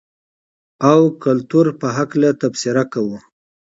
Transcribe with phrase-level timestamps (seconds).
[0.91, 3.17] او کلتور په حقله تبصره کوو.